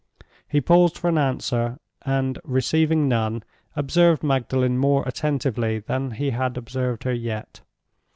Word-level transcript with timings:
He 0.47 0.59
paused 0.61 0.97
for 0.97 1.09
an 1.09 1.19
answer; 1.19 1.77
and, 2.01 2.39
receiving 2.43 3.07
none, 3.07 3.43
observed 3.75 4.23
Magdalen 4.23 4.79
more 4.79 5.03
attentively 5.05 5.77
than 5.77 6.09
he 6.09 6.31
had 6.31 6.57
observed 6.57 7.03
her 7.03 7.13
yet. 7.13 7.61